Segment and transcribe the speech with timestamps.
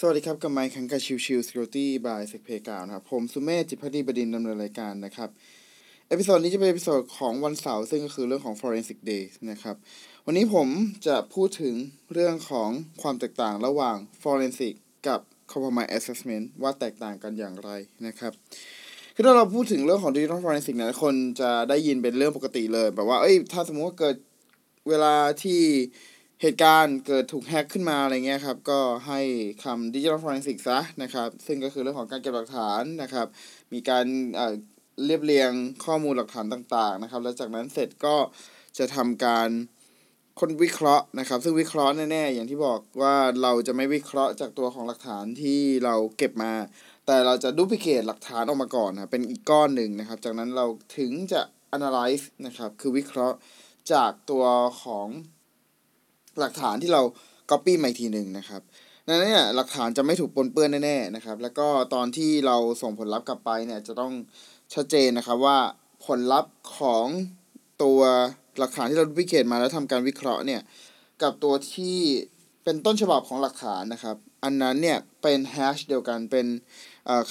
[0.00, 5.28] สวัสดีครับกับไมค์คังกับชิวชิว Security by s e c p a y กาวนะครับผมสุเมธจิตภักดีบดินทร์ดำเนินรายการนะครับ
[6.08, 9.76] episode นี้จะเป็น episode ของวันเสาร์ซึ่งก็คือเรื่องของ Forensic Day นะครับ
[10.26, 10.68] วันนี้ผม
[11.06, 11.74] จะพูดถึง
[12.12, 12.70] เรื่องของ
[13.02, 14.74] ความแตกต่างระหว่าง Forensic
[15.08, 17.70] กับ Compromise Assessment ว่าแตกต่างกันอย่างไร
[18.06, 18.32] นะครับ
[19.14, 24.16] คือถ้าเราพูดถึงเรื่องของ Digital Forensic เนี่ยคนจะได้ยินเป็นเรื่องปกติเลยแบบว่าเอ้ยถ้าสมมติว่าเกิด
[24.88, 25.60] เวลาที่
[26.42, 29.20] เหตุการณ์เกิดถูกแฮ็กขึ้นมาอะไรเงี้ยครับ ก็ให้
[29.64, 33.26] คำดิจิทัลฟอร์เรนซิกซะนะครับ ซึ่งก็คือเรื่องของการเก็บหลักฐานนะครับ
[33.72, 34.06] มีการ
[35.04, 35.50] เรียบเรียง
[35.84, 38.16] ข้อมูลหลักฐานต่างๆนะครับ แล้วจากนั้นเสร็จก็
[38.78, 39.48] จะทำการ
[40.40, 46.52] คนวิเคราะห์นะครับ ซึ่งวิเคราะห์แน่ๆ อย่างที่บอกว่าเราจะไม่วิเคราะห์จากตัวของหลักฐานที่เราเก็บมา
[47.06, 50.66] แต่เราจะดูพิเคตหลักฐานออกมาก่อนนะเป็นอีกก้อนหนึ่งนะครับ จากนั้นเรา
[50.98, 51.40] ถึงจะ
[51.76, 53.36] analyze นะครับ คือวิเคราะห์
[53.92, 54.44] จากตัว
[54.82, 55.08] ของ
[56.40, 57.02] หลักฐานที่เรา
[57.50, 58.62] Copy มาอีกทีหนึ่งนะครับ
[59.06, 64.12] ดังนั้นเนี่ยหลักฐานจะไม่ถูกปนเปื้อนแน่ๆนะครับ แล้วก็ตอนที่เราส่งผลลัพธ์กลับไปเนี่ยจะต้อง
[64.74, 65.58] ชัดเจนนะครับว่า
[66.06, 67.06] ผลลัพธ์ของ
[67.82, 68.00] ตัว
[68.58, 70.60] หลักฐานที่เราดูพิเคตมาแล้วทำการวิเคราะห์เนี่ย
[71.22, 71.98] กับตัวที่
[72.64, 76.46] เป็นต้นฉบับของหลักฐานนะครับ อันนั้นเนี่ยเป็นแฮชเดียวกันเป็น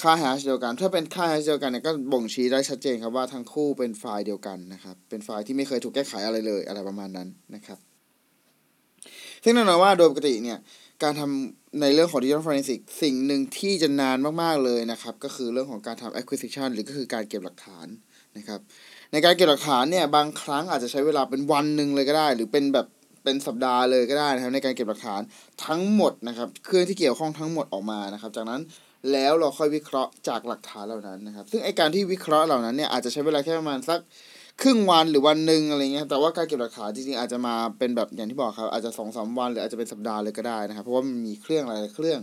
[0.00, 7.78] ค่าแฮชเดียวกัน ถ้าเป็นค่าแฮชเดียวกันเนี่ยก็บ่งชี้ได้ชัดเจนครับว่าทั้งคู่เป็นไฟล์เดียวกันนะครับ เป็นไฟล์ที่ไม่เคยถูกแก้ไขอะไรเลยอะไรประมาณนั้นนะครับ
[9.44, 10.58] ซึ่งแน่นอนว่าโดยปกติเนี่ย
[11.02, 17.86] การทำในเรื่องของ digital forensic สิ่งหนึ่งที่จะนานมากๆเลยนะครับ ก็คือเรื่องของการทำ acquisition หรือก็คือการเก็บหลักฐาน
[18.36, 18.60] นะครับ
[19.12, 22.86] ในการเก็บหลักฐานเนี่ยบางครั้งอาจจะใช้เวลาเป็นวันหนึ่งเลยก็ได้ หรือเป็นแบบ
[23.24, 25.20] เป็นสัปดาห์เลยก็ได้นะครับในการเก็บหลักฐาน
[25.66, 28.60] ทั้งหมดนะครับเครื่องที่เกี่ยวข้องทั้งหมดออกมานะครับ จากนั้น
[29.12, 34.00] แล้วเราค่อยวิเคราะห์จากหลักฐานเหล่านั้นนะครับ ซึ่งไอการที่วิเคราะห์เหล่านั้นเนี่ยอาจจะใช้เวลาแค่ประมาณสัก
[34.62, 42.20] ครึ่งวันหรือวันหนึ่งอะไรเงี้ยแต่ว่าการเก็บหลักฐานจริงๆอาจจะมาเป็นแบบอย่างที่บอกครับ อาจจะสองสามวันหรืออาจจะเป็นสัปดาห์เลยก็ได้นะครับ เพราะว่ามันมีเครื่องหลายเครื่อง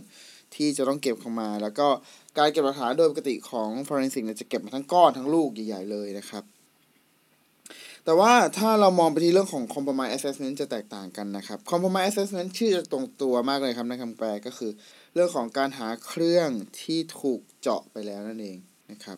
[0.56, 1.88] ที่จะต้องเก็บเข้ามา แล้วก็
[2.38, 6.44] การเก็บหลักฐานโดยปกติของ forensic เนี่ยจะเก็บมาทั้งก้อนทั้งลูกใหญ่ๆเลยนะครับ
[8.06, 14.72] แต่ว่าถ้าเรามองไปที่เรื่องของ compromise assessment จะแตกต่างกันนะครับ compromise assessment ชื่อจะตรงตัวมากเลยครับในคำแปลก็คือ
[15.14, 16.50] เรื่องของการหาเครื่อง
[16.82, 18.58] ที่ถูกเจาะไปแล้วนั่นเอง
[18.92, 19.18] นะครับ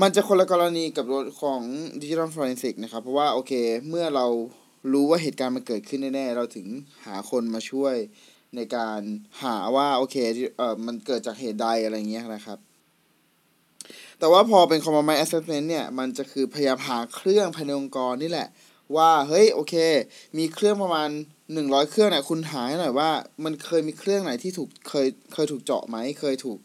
[0.00, 1.60] มันจะคนละกรณีกับเรื่องของ
[2.02, 3.52] digital forensic นะครับ เพราะว่าโอเค
[3.88, 4.26] เมื่อเรา
[4.92, 6.66] รู้ว่าเหตุการณ์มันเกิดขึ้นแน่ๆ เราถึง
[7.06, 7.94] หาคนมาช่วย
[8.56, 9.00] ในการ
[9.42, 10.16] หาว่าโอเค
[10.58, 12.58] เออมันเกิดจากเหตุใดอะไรเงี้ยนะครับ
[14.18, 18.48] แต่ว่าพอเป็น compromise assessment เนี่ย มันจะคือพยายามหาเครื่องภายในองค์กรนี่แหละ
[18.96, 19.74] ว่าเฮ้ยโอเค
[20.38, 21.08] มีเครื่องประมาณ
[21.52, 23.10] หนึ่งร้อยเครื่องเนี่ยคุณหาหน่อยว่า
[23.44, 26.58] มันเคยมีเครื่องไหนที่ถูกเคยเคยถูกเจาะไหมเคยถูก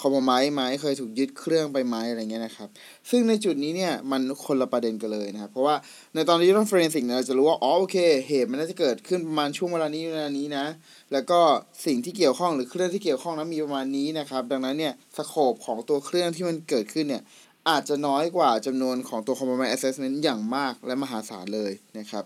[0.00, 2.68] compromise ไหมเคยถูกยึดเครื่องไปไหมอะไรเงี้ยนะครับ
[3.10, 5.76] ซึ่งในจุดนี้เนี่ยมันคนละประเด็นกันเลยนะครับ เพราะว่า
[6.14, 7.96] ในตอนที่ตัว forensic เนี่ยเราจะรู้ว่า อ๋อโอเค
[8.28, 10.66] เหตุมันน่าจะเกิดขึ้นประมาณช่วงเวลานี้เวลานี้นะ
[11.12, 11.40] แล้วก็
[11.86, 17.22] สิ่งที่เกี่ยวข้องหรือเครื่องที่เกี่ยวข้องนั้นมีประมาณนี้นะครับ ดังนั้นเนี่ย scope ของตัวเครื่องที่มันเกิดขึ้นเนี่ย
[17.68, 22.24] อาจจะน้อยกว่าจำนวนของตัว compromise assessment อย่างมากและมหาศาลเลยนะครับ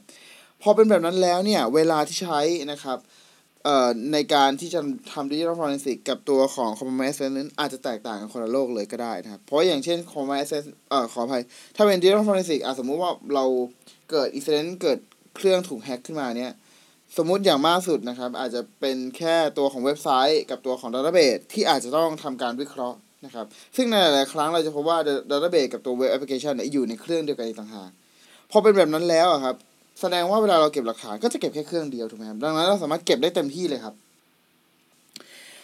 [0.63, 2.41] พอเป็นแบบนั้นแล้วเนี่ยเวลาที่ใช้
[2.73, 2.99] นะครับ
[4.13, 4.81] ในการที่จะ
[5.13, 11.43] ทำ digital forensic กับตัวของ compromise assessment นั้นอาจจะแตกต่างกันคนละโลกเลยก็ได้นะครับ เพราะอย่างเช่น compromise assessment เอ่อขออภัย
[11.77, 13.45] ถ้าเป็น digital forensic อะสมมุติว่าเรา
[14.11, 14.99] เกิด incident เกิด
[15.37, 16.53] เครื่องถูกแฮ็กขึ้นมาเนี่ย
[17.17, 24.99] สมมุติอย่างมากสุดนะครับ อาจจะเป็นแค่ตัวของเว็บไซต์ กับตัวของ database ที่อาจจะต้องทำการวิเคราะห์นะครับ ซึ่งในหลายๆครั้งเราจะพบว่า
[25.31, 27.91] database กับตัว web application เนี่ยอยู่ในเครื่องเดียวกันต่างหาก
[28.51, 29.57] พอเป็นแบบนั้นแล้วครับ
[30.01, 33.95] แสดงว่าเวลาเราเก็บหลักฐานก็จะเก็บแค่เครื่องเดียวถูกไหมครับดังนั้นเราสามารถเก็บได้เต็มที่เลยครับ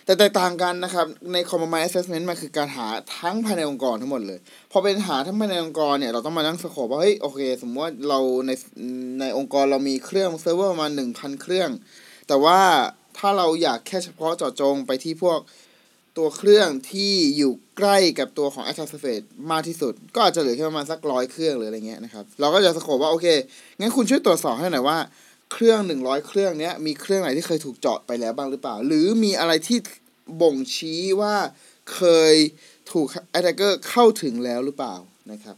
[0.05, 2.87] แต่แตกต่างกันนะครับ ใน compromise assessment มันคือการหา
[3.19, 4.39] ทั้งภายในองค์กรทั้งหมดเลย
[4.71, 8.51] พอเป็นหาทั้งภายในองค์กรเนี่ยเราต้องมานั่ง scope ว่าเฮ้ยโอเค สมมติว่าเราใน
[9.21, 11.71] ในองค์กรเรามีเครื่องเซิร์ฟเวอร์ประมาณหนึ่งพันเครื่อง
[12.29, 12.61] แต่ว่า
[13.19, 15.39] ถ้าเราอยากแค่เฉพาะเจาะจงไปที่พวก
[16.17, 23.27] ตัวเครื่องที่อยู่ใกล้กับตัวของ attack surface มากที่สุด ก็อาจจะเหลือแค่ประมาณสักร้อยเครื่องหรืออะไรเงี้ยนะครับ เราก็จะสโคปว่าโอเค
[23.81, 24.99] งั้นคุณช่วยตรวจสอบให้หน่อยว่า
[25.53, 29.79] เครื่องหนึ่งร้อยเครื่องเนี้ยมีเครื่องไหนที่เคยถูกเจาะไปแล้วบ้างหรือเปล่า หรือมีอะไรที่
[30.41, 31.37] บ่งชี้ว่า
[31.95, 32.03] เค
[32.33, 32.35] ย
[32.93, 34.95] ถูกแอตแทกเกอร์เข้าถึงแล้วหรือเปล่า
[35.33, 35.57] นะครับ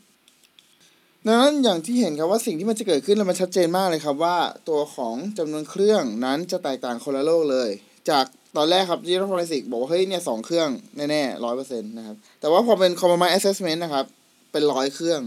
[1.27, 4.39] ดังนั้นอย่างที่เห็นครับว่าสิ่งที่มันจะเกิดขึ้นแล้วมันชัดเจนมากเลยครับว่า
[4.69, 7.71] ตัวของจำนวนเครื่องนั้นจะแตกต่างคนละโลกเลย
[8.11, 8.27] จาก
[8.57, 14.05] ตอนแรกครับที่รัฟอร์ซิกบอกว่าเฮ้ยเนี่ยสองเครื่องแน่ๆร้อยเปอร์เซ็นต์นะครับ แต่ว่าพอเป็น compromise assessment นะครับ
[14.53, 15.21] เป็นร้อยเครื่อง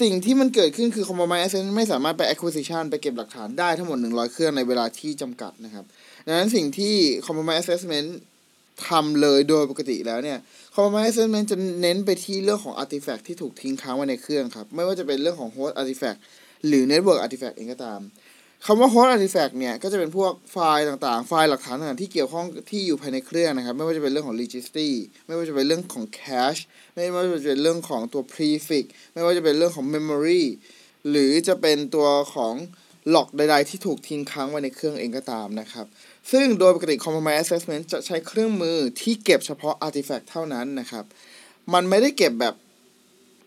[0.00, 5.84] สิ่งที่มันเกิดขึ้นคือ compromise assessment ไม่สามารถไป acquisition ไปเก็บหลักฐานได้ทั้งหมด100เครื่องในเวลาที่จำกัดนะครับ
[6.26, 6.94] ดังนั้นสิ่งที่
[7.26, 8.08] compromise assessment
[8.88, 10.38] ทำเลยโดยปกติแล้วเนี่ย
[10.74, 16.18] compromise assessment จะเน้นไปที่เรื่องของ artifact ที่ถูกทิ้งค้างไว้ในเครื่องครับ ไม่ว่าจะเป็นเรื่องของ host artifact
[16.66, 18.00] หรือ network artifact เองก็ตาม
[18.64, 24.90] คำว่า host artifact เนี่ย ก็จะเป็นพวกไฟล์ต่างๆ ไฟล์หลักฐานต่างๆที่เกี่ยวข้องที่อยู่ภายในเครื่องนะครับ ไม่ว่าจะเป็นเรื่องของ registry
[25.26, 26.62] ไม่ว่าจะเป็นเรื่องของ cache
[26.94, 30.42] ไม่ว่าจะเป็นเรื่องของตัว prefix ไม่ว่าจะเป็นเรื่องของ memory
[31.10, 32.54] หรือจะเป็นตัวของ
[33.14, 35.86] log ใดๆที่ถูกทิ้งค้างไว้ในเครื่องเองก็ตามนะครับ
[36.32, 41.04] ซึ่งโดยปกติ compromise assessment จะใช้เครื่องมือที่เก็บเฉพาะ artifact เท่านั้นนะครับ
[41.72, 42.54] มันไม่ได้เก็บแบบ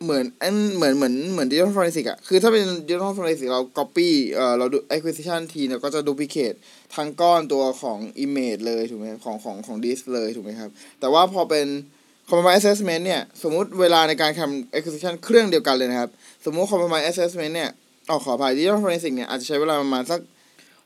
[0.04, 6.58] เหมือนอันเหมือนเหมือนเหมือน digital forensic อะคือถ้าเป็น digital forensic เรา copy เอ่อเราดู acquisition ทีเนี่ยก็จะ duplicate
[6.96, 10.70] ทั้งก้อนตัวของ image เลยถูกไหมของของของ disk เลยถูกไหมครับ
[11.00, 11.68] แต่ว่าพอเป็น
[12.30, 16.10] compromise assessment เนี่ย สมมุติเวลาในการทำ acquisition เครื่องเดียวกันเลยนะครับ
[16.46, 17.70] สมมุติ compromise assessment เนี่ย
[18.10, 20.20] อ๋อขออภัย digital forensic เนี่ย อาจจะใช้เวลาประมาณสัก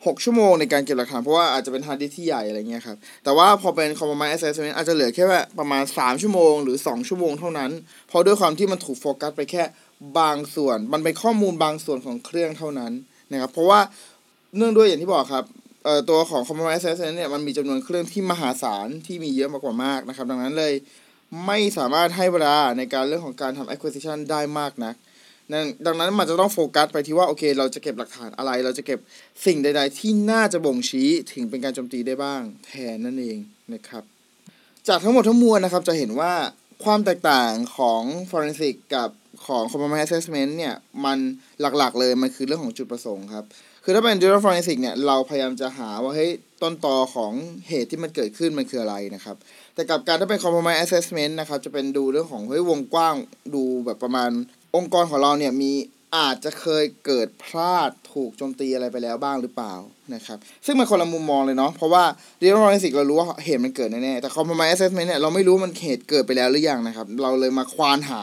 [0.06, 7.72] หกชั่วโมงในการเก็บหลักฐานเพราะว่าอาจจะเป็นฮาร์ดดิสก์ที่ใหญ่อะไรเงี้ยครับ แต่ว่าพอเป็น compromise assessment อาจจะเหลือแค่ว่าประมาณ 3 ชั่วโมงหรือ 2 ชั่วโมงเท่านั้น
[8.08, 9.64] เพราะด้วยความที่มันถูกโฟกัสไปแค่
[10.20, 12.92] บางส่วน มันเป็นข้อมูลบางส่วนของเครื่องเท่านั้น
[13.32, 13.80] นะครับ เพราะว่า
[14.58, 15.46] เนื่องด้วยอย่างที่บอกครับ
[16.10, 20.74] ตัวของ compromise assessment เนี่ยมันมีจำนวนเครื่องที่มหาศาลที่มีเยอะมากกว่ามากนะครับ ดังนั้นเลย
[21.48, 24.96] ไม่สามารถให้เวลาในการเรื่องของการทำ acquisition ได้มากนัก
[25.52, 29.00] ดังดังนั้นมันจะต้องโฟกัสไปที่ว่าโอเค เราจะเก็บหลักฐานอะไร เราจะเก็บ
[29.46, 33.38] สิ่งใด ๆ ที่น่าจะบ่งชี้ถึงเป็นการโจมตีได้บ้าง แทนนั่นเอง
[33.74, 34.04] นะครับ
[34.88, 36.34] จากทั้งหมดทั้งมวลนะครับ จะเห็นว่า
[36.84, 39.10] ความแตกต่างของ forensic กับ
[39.48, 40.76] ของ compromise assessment เนี่ย
[41.06, 41.18] มัน
[41.78, 43.46] หลักๆเลยมันคือเรื่องของจุดประสงค์ครับ
[43.84, 46.32] คือถ้าเป็น digital forensic เนี่ยเราพยายามจะหาว่าเฮ้ย
[46.62, 47.32] ต้นตอของ
[47.68, 49.36] เหตุที่มันเกิดขึ้นมันคืออะไรนะครับ
[49.76, 53.16] แต่กับการถ้าเป็น compromise assessment นะครับจะเป็นดูเรื่องของเฮ้ยวงกว้าง
[53.56, 54.32] ดูแบบประมาณ
[54.76, 55.74] องค์กรของเราเนี่ยมี
[56.18, 59.74] อาจจะเคยเกิดพลาดถูกโจมตีอะไรไปแล้วบ้างหรือเปล่า
[60.14, 62.04] นะครับซึ่งมันคนละมุมมองเลยเนาะเพราะว่า
[62.40, 68.22] digital forensic เรารู้ว่าเหตุมันเกิดแน่ๆแต่ compromise assessment เนี่ยเราไม่รู้มันเหตุเกิดไปแล้วหรือยังนะครับ เราเลยมาควานหา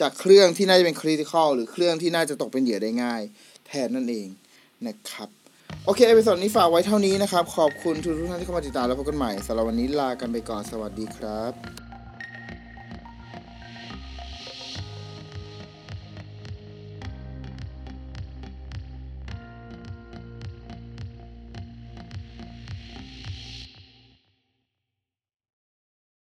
[0.00, 3.22] จากเครื่องที่น่าจะเป็น critical หรือเครื่องที่น่าจะตกเป็นเหยื่อได้ง่าย
[3.66, 4.28] แทนนั่นเอง
[4.86, 5.28] นะครับ
[5.84, 11.87] โอเค episode นี้ฝากไว้เท่านี้นะครับ ขอบคุณทุกท่านที่เข้ามาติดตามแล้วพบกันใหม่สำหรับวันนี้ลากันไปก่อนสวัสดีครับ